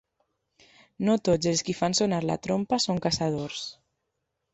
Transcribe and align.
No 1.09 1.17
tots 1.29 1.49
els 1.51 1.61
qui 1.67 1.75
fan 1.81 1.95
sonar 1.99 2.21
la 2.29 2.37
trompa 2.47 2.81
són 2.87 3.03
caçadors. 3.07 3.61